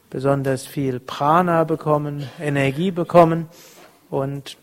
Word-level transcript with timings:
besonders 0.09 0.65
viel 0.65 0.99
Prana 0.99 1.65
bekommen, 1.65 2.27
Energie 2.39 2.91
bekommen 2.91 3.47
und 4.09 4.57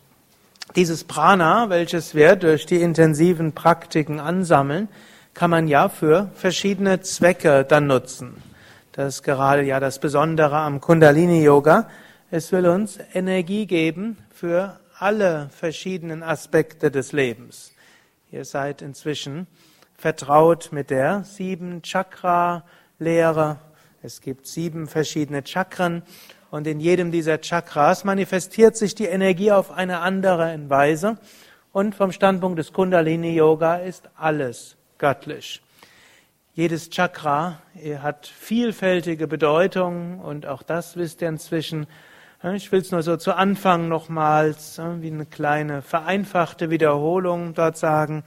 dieses 0.75 1.05
Prana, 1.05 1.69
welches 1.69 2.15
wir 2.15 2.35
durch 2.35 2.67
die 2.67 2.81
intensiven 2.81 3.53
Praktiken 3.53 4.19
ansammeln, 4.19 4.89
kann 5.35 5.51
man 5.51 5.69
ja 5.69 5.89
für 5.89 6.31
verschiedene 6.35 7.01
Zwecke 7.01 7.65
dann 7.65 7.87
nutzen. 7.87 8.43
Das 8.93 9.17
ist 9.17 9.23
gerade 9.23 9.63
ja 9.63 9.79
das 9.79 9.99
Besondere 9.99 10.57
am 10.57 10.81
Kundalini 10.81 11.45
Yoga. 11.45 11.89
Es 12.31 12.53
will 12.53 12.67
uns 12.67 12.99
Energie 13.13 13.67
geben 13.67 14.17
für 14.31 14.81
alle 14.99 15.51
verschiedenen 15.51 16.23
Aspekte 16.23 16.91
des 16.91 17.13
Lebens. 17.13 17.73
Ihr 18.33 18.47
seid 18.47 18.81
inzwischen 18.81 19.47
vertraut 19.97 20.71
mit 20.73 20.89
der 20.89 21.23
sieben 21.25 21.83
Chakra-Lehre. 21.83 23.59
Es 24.03 24.23
gibt 24.23 24.47
sieben 24.47 24.87
verschiedene 24.89 25.47
Chakren 25.47 26.03
und 26.51 26.67
in 26.67 26.81
jedem 26.81 27.13
dieser 27.13 27.41
Chakras 27.43 28.05
manifestiert 28.05 28.77
sich 28.77 28.95
die 28.95 29.07
Energie 29.07 29.53
auf 29.53 29.71
eine 29.71 30.01
andere 30.01 30.59
Weise. 30.69 31.19
Und 31.73 31.95
vom 31.95 32.11
Standpunkt 32.11 32.59
des 32.59 32.73
Kundalini 32.73 33.35
Yoga 33.35 33.77
ist 33.77 34.09
alles 34.17 34.77
göttlich. 34.97 35.61
Jedes 36.55 36.89
Chakra 36.89 37.61
hat 37.99 38.27
vielfältige 38.27 39.27
Bedeutungen 39.27 40.21
und 40.21 40.47
auch 40.47 40.63
das 40.63 40.97
wisst 40.97 41.21
ihr 41.21 41.29
inzwischen. 41.29 41.87
Ich 42.53 42.71
will 42.73 42.83
es 42.83 42.91
nur 42.91 43.03
so 43.03 43.17
zu 43.17 43.33
Anfang 43.35 43.89
nochmals 43.89 44.79
wie 44.79 45.11
eine 45.11 45.25
kleine 45.25 45.81
vereinfachte 45.81 46.69
Wiederholung 46.69 47.55
dort 47.55 47.79
sagen. 47.79 48.23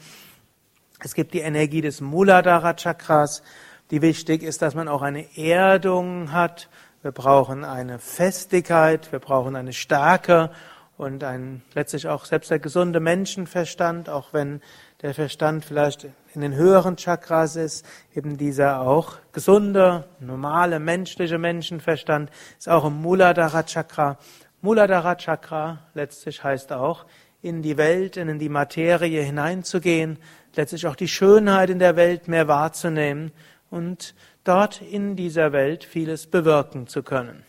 Es 1.04 1.14
gibt 1.14 1.36
die 1.36 1.42
Energie 1.42 1.82
des 1.82 2.02
Muladhara 2.02 2.74
Chakras, 2.74 3.44
die 3.92 4.02
wichtig 4.02 4.42
ist, 4.42 4.64
dass 4.64 4.74
man 4.74 4.88
auch 4.88 5.04
eine 5.04 5.38
Erdung 5.38 6.32
hat. 6.32 6.68
Wir 7.04 7.12
brauchen 7.12 7.64
eine 7.64 8.00
Festigkeit, 8.00 9.12
wir 9.12 9.20
brauchen 9.20 9.56
eine 9.56 9.72
Stärke 9.72 10.50
und 10.98 11.24
ein, 11.24 11.62
letztlich 11.76 12.08
auch 12.08 12.26
selbst 12.26 12.50
der 12.50 12.58
gesunde 12.58 13.00
Menschenverstand, 13.00 14.10
auch 14.10 14.34
wenn 14.34 14.62
der 15.04 15.14
Verstand 15.14 15.64
vielleicht 15.64 16.08
in 16.38 16.42
den 16.42 16.56
höheren 16.56 16.98
Chakras 16.98 17.56
ist, 17.56 17.84
eben 18.14 18.38
dieser 18.38 18.82
auch 18.82 19.18
gesunde, 19.32 20.08
normale, 20.20 20.80
menschliche 20.80 21.40
Menschenverstand 21.40 22.30
ist 22.60 22.70
auch 22.70 22.86
im 22.86 23.02
Muladhara 23.02 23.64
Chakra. 23.64 24.20
Muladhara 24.62 25.16
Chakra 25.16 25.80
letztlich 25.96 26.44
heißt 26.44 26.72
auch, 26.74 27.08
in 27.42 27.64
die 27.64 27.76
Welt, 27.78 28.18
in 28.18 28.38
die 28.38 28.50
Materie 28.50 29.24
hineinzugehen, 29.24 30.20
letztlich 30.56 30.86
auch 30.86 30.96
die 30.96 31.08
Schönheit 31.08 31.72
in 31.72 31.80
der 31.80 31.96
Welt 31.96 32.28
mehr 32.28 32.48
wahrzunehmen 32.48 33.32
und 33.72 34.14
dort 34.44 34.84
in 34.84 35.16
dieser 35.16 35.54
Welt 35.54 35.84
vieles 35.84 36.28
bewirken 36.28 36.86
zu 36.86 37.02
können. 37.02 37.46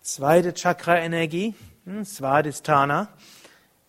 Zweite 0.00 0.54
Chakra-Energie, 0.54 1.56
hm, 1.84 2.04
Svadhisthana, 2.04 3.08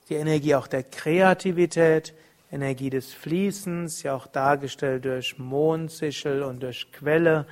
die 0.10 0.16
Energie 0.16 0.56
auch 0.56 0.66
der 0.66 0.82
Kreativität, 0.82 2.16
Energie 2.52 2.90
des 2.90 3.14
Fließens, 3.14 4.04
ja 4.04 4.16
auch 4.16 4.28
dargestellt 4.28 5.06
durch 5.06 5.38
Mondsichel 5.38 6.44
und 6.44 6.64
durch 6.64 6.92
Quelle, 6.92 7.46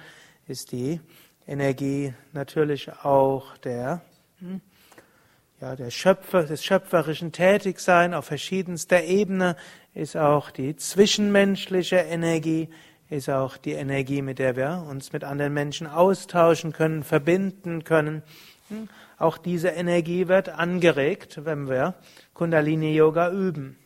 ist 0.48 0.72
die 0.72 1.02
Energie 1.48 2.14
natürlich 2.34 2.92
auch 3.04 3.58
der, 3.58 4.02
hm, 4.40 4.62
ja, 5.60 5.76
der 5.76 5.90
Schöpfer, 5.90 6.44
des 6.44 6.64
schöpferischen 6.64 7.32
Tätigsein 7.32 8.14
auf 8.14 8.26
verschiedenster 8.26 9.04
Ebene, 9.04 9.56
ist 9.94 10.16
auch 10.16 10.50
die 10.50 10.76
zwischenmenschliche 10.76 11.98
Energie, 11.98 12.70
ist 13.10 13.30
auch 13.30 13.58
die 13.58 13.74
Energie, 13.74 14.22
mit 14.22 14.40
der 14.40 14.56
wir 14.56 14.86
uns 14.90 15.14
mit 15.14 15.24
anderen 15.24 15.54
Menschen 15.54 15.88
austauschen 15.88 16.72
können, 16.72 17.04
verbinden 17.04 17.84
können. 17.84 18.24
Hm, 18.70 18.90
auch 19.18 19.38
diese 19.38 19.70
Energie 19.70 20.28
wird 20.28 20.50
angeregt, 20.50 21.42
wenn 21.44 21.70
wir 21.70 21.96
Kundalini 22.34 22.96
Yoga 22.96 23.32
üben. 23.32 23.78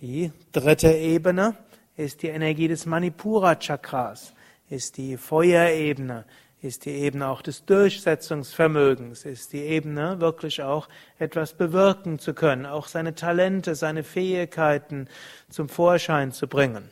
Die 0.00 0.30
dritte 0.52 0.92
Ebene 0.92 1.54
ist 1.96 2.22
die 2.22 2.28
Energie 2.28 2.68
des 2.68 2.84
Manipura 2.84 3.54
Chakras, 3.54 4.34
ist 4.68 4.98
die 4.98 5.16
Feuerebene, 5.16 6.26
ist 6.60 6.84
die 6.84 6.90
Ebene 6.90 7.28
auch 7.28 7.40
des 7.40 7.64
Durchsetzungsvermögens, 7.64 9.24
ist 9.24 9.54
die 9.54 9.62
Ebene 9.62 10.20
wirklich 10.20 10.62
auch 10.62 10.90
etwas 11.18 11.54
bewirken 11.54 12.18
zu 12.18 12.34
können, 12.34 12.66
auch 12.66 12.88
seine 12.88 13.14
Talente, 13.14 13.74
seine 13.74 14.02
Fähigkeiten 14.02 15.08
zum 15.48 15.70
Vorschein 15.70 16.30
zu 16.30 16.46
bringen. 16.46 16.90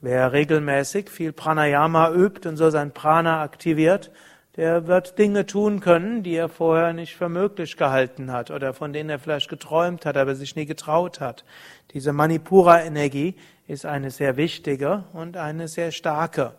Wer 0.00 0.32
regelmäßig 0.32 1.08
viel 1.08 1.32
Pranayama 1.32 2.12
übt 2.12 2.48
und 2.48 2.56
so 2.56 2.70
sein 2.70 2.92
Prana 2.92 3.40
aktiviert, 3.40 4.10
der 4.56 4.86
wird 4.86 5.18
Dinge 5.18 5.46
tun 5.46 5.80
können, 5.80 6.22
die 6.22 6.34
er 6.34 6.48
vorher 6.48 6.92
nicht 6.92 7.16
für 7.16 7.28
möglich 7.28 7.76
gehalten 7.76 8.32
hat 8.32 8.50
oder 8.50 8.72
von 8.72 8.92
denen 8.92 9.10
er 9.10 9.18
vielleicht 9.18 9.48
geträumt 9.48 10.06
hat, 10.06 10.16
aber 10.16 10.34
sich 10.34 10.56
nie 10.56 10.66
getraut 10.66 11.20
hat. 11.20 11.44
Diese 11.92 12.12
Manipura-Energie 12.12 13.34
ist 13.68 13.84
eine 13.84 14.10
sehr 14.10 14.36
wichtige 14.36 15.04
und 15.12 15.36
eine 15.36 15.68
sehr 15.68 15.92
starke. 15.92 16.54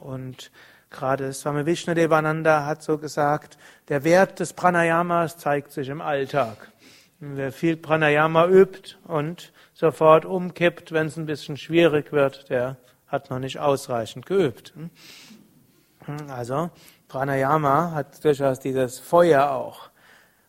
Und 0.00 0.50
gerade 0.90 1.32
Swami 1.32 1.66
Vishnudevananda 1.66 2.66
hat 2.66 2.82
so 2.82 2.98
gesagt, 2.98 3.58
der 3.88 4.04
Wert 4.04 4.40
des 4.40 4.52
Pranayamas 4.52 5.38
zeigt 5.38 5.72
sich 5.72 5.88
im 5.88 6.00
Alltag. 6.00 6.70
Wer 7.20 7.52
viel 7.52 7.76
Pranayama 7.76 8.48
übt 8.48 8.96
und 9.04 9.52
sofort 9.72 10.26
umkippt, 10.26 10.92
wenn 10.92 11.06
es 11.06 11.16
ein 11.16 11.26
bisschen 11.26 11.56
schwierig 11.56 12.12
wird, 12.12 12.50
der 12.50 12.76
hat 13.06 13.30
noch 13.30 13.38
nicht 13.38 13.60
ausreichend 13.60 14.26
geübt. 14.26 14.74
Also 16.28 16.70
Pranayama 17.08 17.92
hat 17.92 18.24
durchaus 18.24 18.60
dieses 18.60 18.98
Feuer 18.98 19.50
auch. 19.50 19.90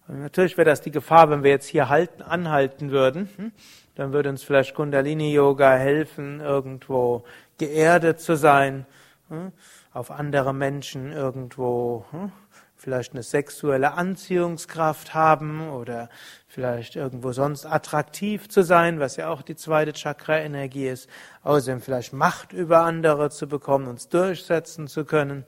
Und 0.08 0.22
natürlich 0.22 0.58
wäre 0.58 0.70
das 0.70 0.82
die 0.82 0.92
Gefahr, 0.92 1.30
wenn 1.30 1.44
wir 1.44 1.52
jetzt 1.52 1.68
hier 1.68 1.90
halten, 1.90 2.22
anhalten 2.22 2.92
würden. 2.92 3.30
Hm? 3.38 3.52
Dann 3.96 4.14
würde 4.14 4.30
uns 4.30 4.44
vielleicht 4.44 4.76
Kundalini 4.76 5.34
Yoga 5.34 5.76
helfen, 5.76 6.42
irgendwo 6.42 7.24
geerdet 7.58 8.20
zu 8.20 8.36
sein, 8.36 8.86
hm? 9.30 9.52
auf 9.94 10.12
andere 10.12 10.54
Menschen 10.54 11.12
irgendwo 11.12 12.06
hm? 12.12 12.32
vielleicht 12.76 13.14
eine 13.14 13.24
sexuelle 13.24 13.94
Anziehungskraft 13.94 15.16
haben 15.16 15.70
oder 15.72 16.10
vielleicht 16.47 16.96
irgendwo 16.96 17.32
sonst 17.32 17.66
attraktiv 17.66 18.47
zu 18.47 18.64
sein, 18.64 19.00
was 19.00 19.16
ja 19.16 19.29
auch 19.29 19.41
die 19.41 19.56
zweite 19.56 19.94
Chakra-Energie 19.94 20.88
ist. 20.88 21.09
Außerdem 21.41 21.82
vielleicht 21.82 22.14
Macht 22.14 22.53
über 22.53 22.82
andere 22.82 23.32
zu 23.32 23.47
bekommen, 23.47 23.88
uns 23.88 24.08
durchsetzen 24.09 24.88
zu 24.88 25.03
können. 25.03 25.46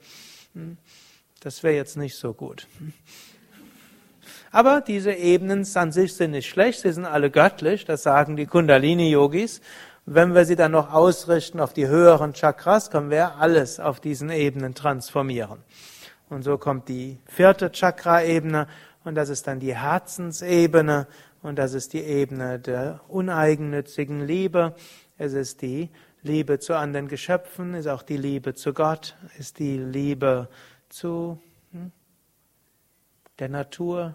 Das 1.40 1.62
wäre 1.62 1.74
jetzt 1.74 1.96
nicht 1.96 2.16
so 2.16 2.34
gut. 2.34 2.66
Aber 4.50 4.80
diese 4.80 5.12
Ebenen 5.12 5.66
an 5.74 5.92
sich 5.92 6.14
sind 6.14 6.32
nicht 6.32 6.48
schlecht, 6.48 6.80
sie 6.80 6.92
sind 6.92 7.04
alle 7.04 7.30
göttlich, 7.30 7.84
das 7.84 8.02
sagen 8.02 8.36
die 8.36 8.46
Kundalini-Yogis. 8.46 9.60
Wenn 10.06 10.34
wir 10.34 10.46
sie 10.46 10.56
dann 10.56 10.72
noch 10.72 10.92
ausrichten 10.92 11.60
auf 11.60 11.74
die 11.74 11.86
höheren 11.86 12.32
Chakras, 12.32 12.90
können 12.90 13.10
wir 13.10 13.36
alles 13.36 13.78
auf 13.78 14.00
diesen 14.00 14.30
Ebenen 14.30 14.74
transformieren. 14.74 15.58
Und 16.28 16.42
so 16.42 16.58
kommt 16.58 16.88
die 16.88 17.18
vierte 17.26 17.70
Chakra-Ebene 17.70 18.66
und 19.04 19.14
das 19.14 19.28
ist 19.28 19.46
dann 19.46 19.60
die 19.60 19.76
Herzensebene 19.76 21.06
und 21.42 21.56
das 21.56 21.74
ist 21.74 21.92
die 21.92 22.02
Ebene 22.02 22.58
der 22.58 23.00
uneigennützigen 23.08 24.26
Liebe. 24.26 24.74
Es 25.18 25.34
ist 25.34 25.62
die 25.62 25.90
Liebe 26.22 26.58
zu 26.58 26.74
anderen 26.74 27.08
Geschöpfen, 27.08 27.74
ist 27.74 27.86
auch 27.86 28.02
die 28.02 28.16
Liebe 28.16 28.54
zu 28.54 28.72
Gott, 28.72 29.16
ist 29.38 29.58
die 29.58 29.78
Liebe 29.78 30.48
zu 30.88 31.40
hm, 31.72 31.92
der 33.38 33.48
Natur, 33.48 34.14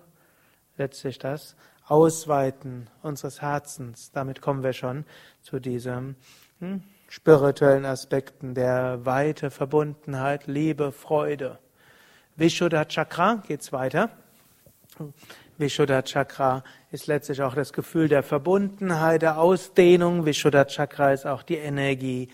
letztlich 0.78 1.20
das 1.20 1.56
Ausweiten 1.88 2.90
unseres 3.02 3.42
Herzens. 3.42 4.12
Damit 4.12 4.42
kommen 4.42 4.64
wir 4.64 4.74
schon 4.74 5.06
zu 5.42 5.60
diesen 5.60 6.16
hm, 6.60 6.84
spirituellen 7.10 7.86
Aspekten 7.86 8.56
der 8.56 9.06
Weite, 9.06 9.52
Verbundenheit, 9.52 10.48
Liebe, 10.48 10.92
Freude. 10.92 11.60
Vishuddha 12.36 12.86
Chakra 12.86 13.44
geht's 13.48 13.72
weiter. 13.72 14.10
Vishuddha 15.58 16.02
Chakra 16.02 16.64
ist 16.92 17.08
letztlich 17.08 17.42
auch 17.42 17.54
das 17.54 17.74
Gefühl 17.74 18.08
der 18.08 18.24
Verbundenheit, 18.24 19.22
der 19.22 19.38
Ausdehnung. 19.38 20.26
Vishuddha 20.26 20.66
Chakra 20.66 21.12
ist 21.12 21.28
auch 21.28 21.44
die 21.44 21.58
Energie 21.58 22.30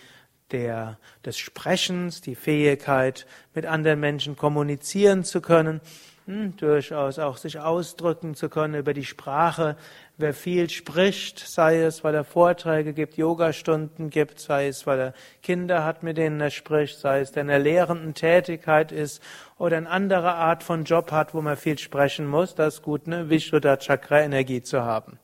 der, 0.52 0.98
des 1.26 1.38
Sprechens, 1.38 2.22
die 2.22 2.36
Fähigkeit, 2.36 3.26
mit 3.54 3.66
anderen 3.66 4.00
Menschen 4.00 4.36
kommunizieren 4.36 5.24
zu 5.24 5.42
können, 5.42 5.82
hm, 6.30 6.56
durchaus 6.58 7.18
auch 7.18 7.38
sich 7.38 7.60
ausdrücken 7.60 8.36
zu 8.36 8.50
können 8.50 8.76
über 8.76 8.94
die 8.94 9.04
Sprache. 9.04 9.76
Wer 10.18 10.36
viel 10.36 10.70
spricht, 10.70 11.40
sei 11.40 11.82
es, 11.82 12.04
weil 12.04 12.14
er 12.14 12.24
Vorträge 12.24 12.94
gibt, 12.94 13.18
Yogastunden 13.18 14.12
gibt, 14.12 14.40
sei 14.40 14.68
es, 14.68 14.86
weil 14.86 15.00
er 15.00 15.14
Kinder 15.42 15.84
hat, 15.84 16.04
mit 16.04 16.18
denen 16.18 16.40
er 16.40 16.52
spricht, 16.52 17.00
sei 17.00 17.22
es, 17.22 17.32
der 17.32 17.42
in 17.42 17.48
der 17.48 17.58
lehrenden 17.58 18.14
Tätigkeit 18.14 18.92
ist 18.92 19.24
oder 19.58 19.78
eine 19.78 19.90
andere 19.90 20.34
Art 20.34 20.62
von 20.62 20.84
Job 20.84 21.12
hat, 21.12 21.34
wo 21.34 21.42
man 21.42 21.58
viel 21.58 21.80
sprechen 21.80 22.28
muss, 22.28 22.54
das 22.54 22.76
ist 22.76 22.82
gut, 22.84 23.08
eine 23.08 23.32
Vishuddha 23.32 23.78
Chakra 23.78 24.22
Energie 24.22 24.62
zu 24.62 24.84
haben. 24.84 25.18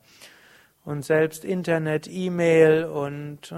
Und 0.86 1.06
selbst 1.06 1.46
Internet, 1.46 2.08
E-Mail 2.08 2.86
und 2.86 3.54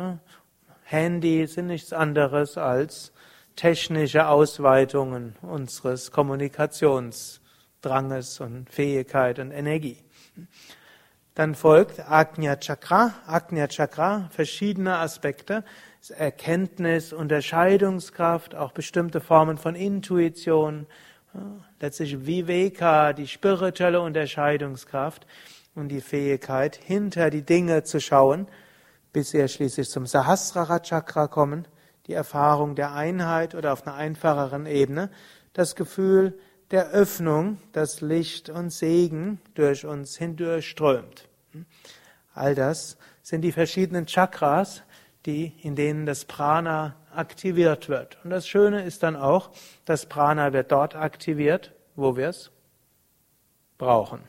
Handy 0.90 1.46
sind 1.48 1.68
nichts 1.68 1.92
anderes 1.92 2.58
als 2.58 3.12
technische 3.58 4.30
Ausweitungen 4.30 5.36
unseres 5.42 6.14
Kommunikationsdranges 6.14 8.40
und 8.40 8.70
Fähigkeit 8.70 9.40
und 9.40 9.52
Energie. 9.52 9.98
Dann 11.36 11.56
folgt 11.56 12.10
Agnya 12.10 12.56
Chakra. 12.56 13.16
Agnya 13.28 13.68
Chakra, 13.68 14.30
verschiedene 14.32 15.00
Aspekte. 15.00 15.66
Erkenntnis, 16.18 17.12
Unterscheidungskraft, 17.12 18.56
auch 18.56 18.72
bestimmte 18.72 19.20
Formen 19.20 19.58
von 19.58 19.76
Intuition, 19.76 20.88
letztlich 21.82 22.26
Viveka, 22.26 23.12
die 23.12 23.28
spirituelle 23.28 24.00
Unterscheidungskraft 24.00 25.28
und 25.76 25.90
die 25.90 26.00
Fähigkeit, 26.00 26.78
hinter 26.78 27.30
die 27.30 27.42
Dinge 27.42 27.84
zu 27.84 28.00
schauen, 28.00 28.48
bis 29.14 29.34
wir 29.34 29.48
schließlich 29.48 29.90
zum 29.90 30.06
Sahasrara 30.06 30.80
Chakra 30.80 31.28
kommen, 31.28 31.68
die 32.08 32.14
Erfahrung 32.14 32.76
der 32.76 32.94
Einheit 32.94 33.56
oder 33.56 33.74
auf 33.74 33.86
einer 33.86 33.96
einfacheren 33.96 34.66
Ebene, 34.66 35.10
das 35.54 35.76
Gefühl 35.76 36.38
der 36.72 36.90
Öffnung, 36.90 37.60
dass 37.72 38.02
Licht 38.02 38.50
und 38.50 38.72
Segen 38.72 39.40
durch 39.56 39.86
uns 39.86 40.18
hindurchströmt. 40.18 41.28
All 42.34 42.56
das 42.56 42.98
sind 43.22 43.42
die 43.42 43.52
verschiedenen 43.52 44.06
Chakras, 44.06 44.84
die, 45.26 45.54
in 45.62 45.76
denen 45.76 46.06
das 46.06 46.26
Prana 46.26 46.96
aktiviert 47.14 47.90
wird. 47.90 48.18
Und 48.24 48.30
das 48.30 48.48
Schöne 48.48 48.84
ist 48.84 49.04
dann 49.04 49.16
auch, 49.16 49.52
das 49.86 50.06
Prana 50.06 50.54
wird 50.54 50.72
dort 50.72 50.96
aktiviert, 50.96 51.74
wo 51.96 52.16
wir 52.16 52.30
es 52.30 52.52
brauchen. 53.78 54.22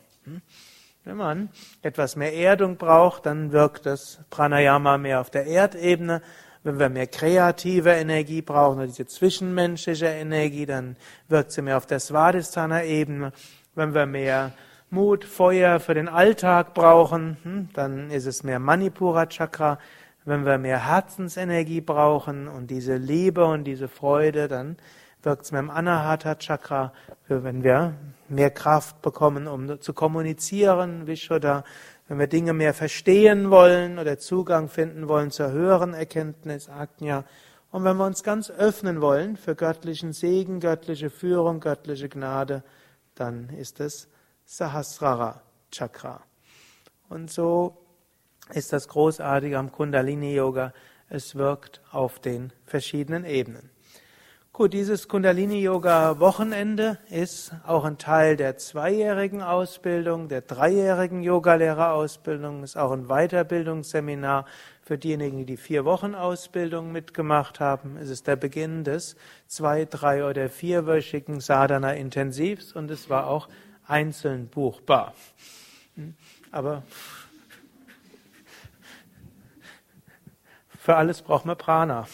Wenn 1.08 1.16
man 1.16 1.48
etwas 1.80 2.16
mehr 2.16 2.34
Erdung 2.34 2.76
braucht, 2.76 3.24
dann 3.24 3.50
wirkt 3.50 3.86
das 3.86 4.20
Pranayama 4.28 4.98
mehr 4.98 5.22
auf 5.22 5.30
der 5.30 5.46
Erdebene. 5.46 6.20
Wenn 6.64 6.78
wir 6.78 6.90
mehr 6.90 7.06
kreative 7.06 7.92
Energie 7.92 8.42
brauchen, 8.42 8.86
diese 8.86 9.06
zwischenmenschliche 9.06 10.04
Energie, 10.04 10.66
dann 10.66 10.96
wirkt 11.28 11.52
sie 11.52 11.62
mehr 11.62 11.78
auf 11.78 11.86
der 11.86 12.00
Svadhisthana-Ebene. 12.00 13.32
Wenn 13.74 13.94
wir 13.94 14.04
mehr 14.04 14.52
Mut, 14.90 15.24
Feuer 15.24 15.80
für 15.80 15.94
den 15.94 16.08
Alltag 16.08 16.74
brauchen, 16.74 17.38
hm, 17.42 17.68
dann 17.72 18.10
ist 18.10 18.26
es 18.26 18.42
mehr 18.42 18.58
Manipura 18.58 19.24
Chakra. 19.24 19.78
Wenn 20.26 20.44
wir 20.44 20.58
mehr 20.58 20.90
Herzensenergie 20.90 21.80
brauchen 21.80 22.48
und 22.48 22.70
diese 22.70 22.98
Liebe 22.98 23.46
und 23.46 23.64
diese 23.64 23.88
Freude, 23.88 24.46
dann 24.46 24.76
wirkt 25.22 25.44
es 25.44 25.52
mehr 25.52 25.60
im 25.60 25.70
Anahata 25.70 26.36
Chakra. 26.36 26.92
Wenn 27.28 27.62
wir 27.62 27.94
mehr 28.28 28.50
Kraft 28.50 29.02
bekommen, 29.02 29.46
um 29.46 29.80
zu 29.80 29.92
kommunizieren, 29.92 31.06
Vishuddha, 31.06 31.64
wenn 32.08 32.18
wir 32.18 32.26
Dinge 32.26 32.52
mehr 32.54 32.74
verstehen 32.74 33.50
wollen 33.50 33.98
oder 33.98 34.18
Zugang 34.18 34.68
finden 34.68 35.08
wollen 35.08 35.30
zur 35.30 35.50
höheren 35.50 35.94
Erkenntnis, 35.94 36.68
Ajna, 36.68 37.24
und 37.70 37.84
wenn 37.84 37.98
wir 37.98 38.06
uns 38.06 38.22
ganz 38.22 38.50
öffnen 38.50 39.02
wollen 39.02 39.36
für 39.36 39.54
göttlichen 39.54 40.14
Segen, 40.14 40.58
göttliche 40.58 41.10
Führung, 41.10 41.60
göttliche 41.60 42.08
Gnade, 42.08 42.62
dann 43.14 43.50
ist 43.50 43.80
es 43.80 44.08
Sahasrara 44.46 45.42
Chakra. 45.70 46.22
Und 47.10 47.30
so 47.30 47.76
ist 48.54 48.72
das 48.72 48.88
Großartige 48.88 49.58
am 49.58 49.70
Kundalini 49.70 50.34
Yoga. 50.34 50.72
Es 51.10 51.34
wirkt 51.34 51.82
auf 51.90 52.18
den 52.20 52.52
verschiedenen 52.64 53.26
Ebenen. 53.26 53.70
Gut, 54.58 54.72
dieses 54.72 55.06
Kundalini 55.06 55.60
Yoga 55.60 56.18
Wochenende 56.18 56.98
ist 57.10 57.52
auch 57.64 57.84
ein 57.84 57.96
Teil 57.96 58.36
der 58.36 58.56
zweijährigen 58.56 59.40
Ausbildung, 59.40 60.26
der 60.26 60.40
dreijährigen 60.40 61.22
Yogalehrerausbildung, 61.22 62.64
ist 62.64 62.76
auch 62.76 62.90
ein 62.90 63.06
Weiterbildungsseminar 63.06 64.46
für 64.82 64.98
diejenigen, 64.98 65.38
die 65.38 65.44
die 65.44 65.56
vier 65.56 65.84
Wochen 65.84 66.16
Ausbildung 66.16 66.90
mitgemacht 66.90 67.60
haben. 67.60 67.96
Es 67.98 68.10
ist 68.10 68.26
der 68.26 68.34
Beginn 68.34 68.82
des 68.82 69.14
zwei, 69.46 69.84
drei 69.84 70.28
oder 70.28 70.48
vierwöchigen 70.48 71.38
Sadhana 71.38 71.92
Intensivs 71.92 72.72
und 72.72 72.90
es 72.90 73.08
war 73.08 73.28
auch 73.28 73.48
einzeln 73.86 74.48
buchbar. 74.48 75.14
Aber 76.50 76.82
für 80.76 80.96
alles 80.96 81.22
braucht 81.22 81.44
man 81.44 81.56
Prana. 81.56 82.08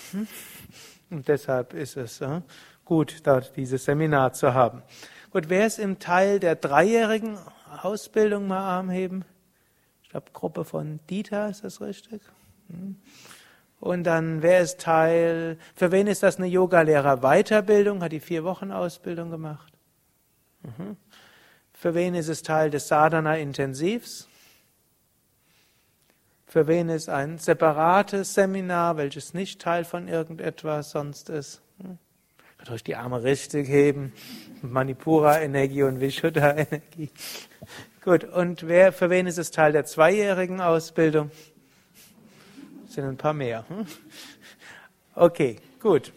Und 1.14 1.28
deshalb 1.28 1.75
ist 1.75 1.96
es 1.96 2.20
äh, 2.20 2.40
gut, 2.84 3.19
dort 3.22 3.56
dieses 3.56 3.84
Seminar 3.84 4.32
zu 4.32 4.52
haben. 4.52 4.82
Gut, 5.31 5.49
wer 5.49 5.64
ist 5.64 5.78
im 5.78 6.00
Teil 6.00 6.40
der 6.40 6.56
dreijährigen 6.56 7.38
Ausbildung 7.82 8.49
mal 8.49 8.58
Arm 8.58 8.90
heben? 8.90 9.25
Ich 10.02 10.11
glaube, 10.11 10.26
Gruppe 10.32 10.64
von 10.64 10.99
Dieter, 11.08 11.49
ist 11.49 11.62
das 11.62 11.81
richtig? 11.81 12.20
Hm. 12.69 12.96
Und 13.78 14.05
dann, 14.05 14.43
wer 14.43 14.61
ist 14.61 14.81
Teil, 14.81 15.56
für 15.76 15.93
wen 15.93 16.08
ist 16.08 16.25
das 16.25 16.38
eine 16.38 16.46
Yogalehrer-Weiterbildung? 16.46 18.02
Hat 18.02 18.10
die 18.10 18.19
vier 18.19 18.43
Wochen 18.43 18.72
Ausbildung 18.72 19.31
gemacht? 19.31 19.72
Mhm. 20.62 20.96
Für 21.72 21.94
wen 21.94 22.17
ist 22.17 22.28
es 22.28 22.43
Teil 22.43 22.70
des 22.70 22.88
Sadhana-Intensivs? 22.88 24.26
Für 26.55 26.69
wen 26.69 26.89
ist 26.89 27.08
ein 27.08 27.39
separates 27.39 28.34
Seminar, 28.34 28.96
welches 28.96 29.34
nicht 29.34 29.61
Teil 29.61 29.84
von 29.84 30.06
irgendetwas 30.06 30.93
sonst 30.93 31.29
ist? 31.29 31.61
Hm? 31.82 31.99
Könnt 32.58 32.70
euch 32.70 32.84
die 32.84 32.94
Arme 32.94 33.25
richtig 33.25 33.67
heben. 33.69 34.13
Manipura-Energie 34.63 35.82
und 35.82 36.01
Vishuddha-Energie. 36.01 37.11
Gut, 38.05 38.23
und 38.23 38.69
wer, 38.69 38.93
für 38.93 39.11
wen 39.11 39.27
ist 39.27 39.39
es 39.39 39.51
Teil 39.51 39.73
der 39.73 39.84
zweijährigen 39.84 40.61
Ausbildung? 40.61 41.32
Das 42.84 42.94
sind 42.94 43.05
ein 43.05 43.17
paar 43.17 43.34
mehr. 43.34 43.65
Hm? 43.67 43.87
Okay, 45.17 45.56
gut. 45.81 46.13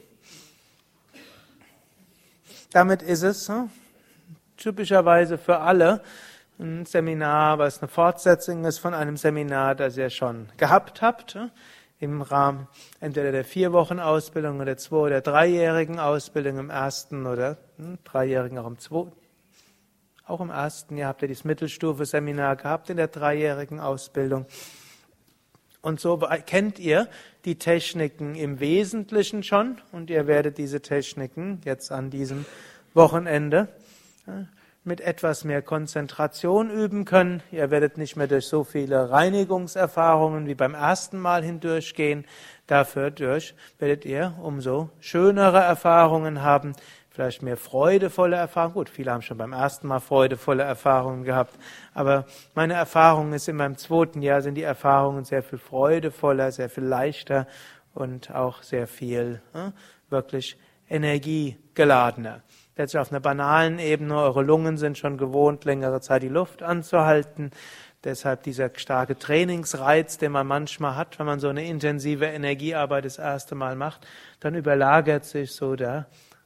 Damit 2.71 3.01
ist 3.01 3.23
es. 3.23 3.49
Hm? 3.49 3.71
typischerweise 4.57 5.37
für 5.37 5.59
alle 5.59 6.01
ein 6.59 6.85
Seminar, 6.85 7.59
was 7.59 7.81
eine 7.81 7.87
Fortsetzung 7.87 8.65
ist 8.65 8.79
von 8.79 8.93
einem 8.93 9.17
Seminar, 9.17 9.75
das 9.75 9.97
ihr 9.97 10.09
schon 10.09 10.49
gehabt 10.57 11.01
habt, 11.01 11.35
äh, 11.35 11.49
im 11.99 12.21
Rahmen 12.21 12.67
entweder 12.99 13.31
der 13.31 13.43
vier 13.43 13.73
Wochen 13.73 13.99
Ausbildung 13.99 14.59
oder 14.59 14.77
zwei 14.77 14.97
oder 14.97 15.21
dreijährigen 15.21 15.99
Ausbildung 15.99 16.59
im 16.59 16.69
ersten 16.69 17.25
oder 17.25 17.57
hm, 17.77 17.97
dreijährigen 18.03 18.57
auch 18.59 18.67
im 18.67 18.77
zweiten. 18.79 19.11
Auch 20.25 20.41
im 20.41 20.49
ersten 20.49 20.97
Jahr 20.97 21.09
habt 21.09 21.21
ihr 21.21 21.27
dieses 21.27 21.45
Mittelstufe-Seminar 21.45 22.57
gehabt 22.57 22.89
in 22.89 22.97
der 22.97 23.07
dreijährigen 23.07 23.79
Ausbildung. 23.79 24.45
Und 25.81 26.01
so 26.01 26.17
kennt 26.45 26.79
ihr 26.79 27.07
die 27.45 27.57
Techniken 27.57 28.35
im 28.35 28.59
Wesentlichen 28.59 29.41
schon 29.41 29.77
und 29.91 30.09
ihr 30.09 30.27
werdet 30.27 30.57
diese 30.57 30.81
Techniken 30.81 31.61
jetzt 31.63 31.91
an 31.91 32.09
diesem 32.09 32.45
Wochenende 32.93 33.69
mit 34.87 35.01
etwas 35.01 35.43
mehr 35.43 35.61
Konzentration 35.61 36.71
üben 36.71 37.03
können. 37.03 37.43
Ihr 37.51 37.69
werdet 37.69 37.97
nicht 37.97 38.15
mehr 38.15 38.27
durch 38.27 38.47
so 38.47 38.63
viele 38.63 39.11
Reinigungserfahrungen 39.11 40.47
wie 40.47 40.55
beim 40.55 40.73
ersten 40.73 41.19
Mal 41.19 41.43
hindurchgehen. 41.43 42.25
Dafür 42.65 43.11
durch 43.11 43.53
werdet 43.79 44.05
ihr 44.05 44.33
umso 44.41 44.89
schönere 44.99 45.59
Erfahrungen 45.59 46.41
haben, 46.41 46.73
vielleicht 47.09 47.41
mehr 47.41 47.57
freudevolle 47.57 48.37
Erfahrungen. 48.37 48.75
Gut, 48.75 48.89
viele 48.89 49.11
haben 49.11 49.21
schon 49.21 49.37
beim 49.37 49.53
ersten 49.53 49.87
Mal 49.87 49.99
freudevolle 49.99 50.63
Erfahrungen 50.63 51.23
gehabt, 51.23 51.53
aber 51.93 52.25
meine 52.55 52.73
Erfahrung 52.73 53.33
ist 53.33 53.49
in 53.49 53.57
meinem 53.57 53.77
zweiten 53.77 54.21
Jahr 54.21 54.41
sind 54.41 54.55
die 54.55 54.63
Erfahrungen 54.63 55.25
sehr 55.25 55.43
viel 55.43 55.59
freudevoller, 55.59 56.51
sehr 56.51 56.69
viel 56.69 56.85
leichter 56.85 57.45
und 57.93 58.33
auch 58.33 58.63
sehr 58.63 58.87
viel 58.87 59.41
äh, 59.53 59.71
wirklich 60.09 60.57
energiegeladener. 60.89 62.41
Letztlich 62.77 63.01
auf 63.01 63.11
einer 63.11 63.19
banalen 63.19 63.79
Ebene, 63.79 64.15
eure 64.15 64.43
Lungen 64.43 64.77
sind 64.77 64.99
schon 64.99 65.17
gewohnt, 65.17 65.65
längere 65.65 65.99
Zeit 65.99 66.21
die 66.21 66.29
Luft 66.29 66.61
anzuhalten. 66.61 67.49
Deshalb 68.03 68.43
dieser 68.43 68.69
starke 68.75 69.17
Trainingsreiz, 69.17 70.19
den 70.19 70.31
man 70.31 70.45
manchmal 70.45 70.95
hat, 70.95 71.17
wenn 71.17 71.25
man 71.25 71.39
so 71.39 71.47
eine 71.47 71.65
intensive 71.65 72.25
Energiearbeit 72.25 73.05
das 73.05 73.17
erste 73.17 73.55
Mal 73.55 73.75
macht, 73.75 74.05
dann 74.39 74.53
überlagert 74.53 75.25
sich 75.25 75.53
so 75.53 75.75
der 75.75 76.05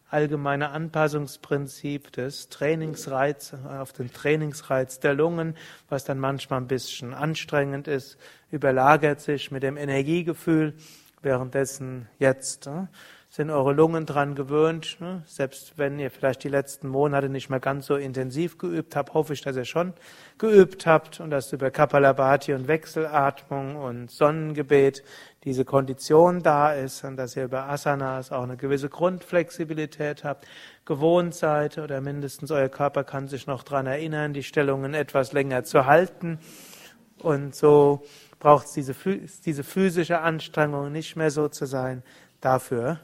allgemeine 0.10 0.70
Anpassungsprinzip 0.70 2.14
des 2.14 2.48
Trainingsreiz 2.48 3.54
auf 3.68 3.92
den 3.92 4.12
Trainingsreiz 4.12 5.02
der 5.02 5.14
Lungen, 5.14 5.56
was 5.90 6.06
dann 6.06 6.18
manchmal 6.18 6.62
ein 6.62 6.68
bisschen 6.68 7.14
anstrengend 7.14 7.90
ist, 7.90 8.18
überlagert 8.52 9.20
sich 9.20 9.52
mit 9.52 9.64
dem 9.64 9.76
Energiegefühl, 9.76 10.76
währenddessen 11.22 12.08
jetzt 12.20 12.68
äh, 12.68 12.88
sind 13.32 13.50
eure 13.50 13.72
Lungen 13.72 14.06
dran 14.06 14.36
gewöhnt. 14.36 14.98
Ne? 15.00 15.24
Selbst 15.26 15.78
wenn 15.78 15.98
ihr 16.00 16.12
vielleicht 16.12 16.44
die 16.44 16.50
letzten 16.50 16.90
Monate 16.90 17.30
nicht 17.30 17.50
mehr 17.50 17.62
ganz 17.62 17.86
so 17.86 17.96
intensiv 17.96 18.58
geübt 18.58 18.94
habt, 18.98 19.14
hoffe 19.14 19.32
ich, 19.32 19.40
dass 19.40 19.56
ihr 19.56 19.64
schon 19.64 19.94
geübt 20.38 20.86
habt 20.86 21.22
und 21.22 21.30
dass 21.30 21.54
über 21.54 21.72
Kapalabhati 21.72 22.54
und 22.54 22.68
Wechselatmung 22.68 23.78
und 23.78 24.12
Sonnengebet 24.12 25.02
diese 25.46 25.64
Kondition 25.64 26.44
da 26.44 26.74
ist 26.74 27.06
und 27.06 27.16
dass 27.16 27.38
ihr 27.38 27.46
über 27.46 27.70
Asanas 27.70 28.34
auch 28.34 28.44
eine 28.44 28.58
gewisse 28.58 28.90
Grundflexibilität 28.90 30.26
habt, 30.26 30.46
gewohnt 30.84 31.34
seid 31.34 31.78
oder 31.78 32.02
mindestens 32.02 32.52
euer 32.52 32.68
Körper 32.68 33.06
kann 33.06 33.30
sich 33.30 33.48
noch 33.48 33.64
dran 33.64 33.88
erinnern, 33.88 34.34
die 34.34 34.44
Stellungen 34.44 34.94
etwas 34.94 35.32
länger 35.32 35.64
zu 35.64 35.86
halten. 35.86 36.38
Und 37.18 37.56
so 37.56 38.04
braucht 38.40 38.66
es 38.66 38.74
diese, 38.74 38.94
diese 39.46 39.64
physische 39.64 40.20
Anstrengung 40.20 40.92
nicht 40.92 41.16
mehr 41.16 41.32
so 41.32 41.48
zu 41.48 41.66
sein. 41.66 42.04
Dafür 42.42 43.00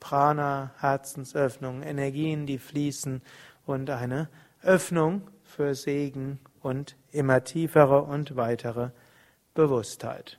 Prana, 0.00 0.72
Herzensöffnung, 0.78 1.82
Energien, 1.82 2.46
die 2.46 2.58
fließen 2.58 3.22
und 3.66 3.90
eine 3.90 4.28
Öffnung 4.62 5.22
für 5.44 5.74
Segen 5.74 6.38
und 6.60 6.96
immer 7.10 7.44
tiefere 7.44 8.02
und 8.02 8.36
weitere 8.36 8.90
Bewusstheit. 9.54 10.38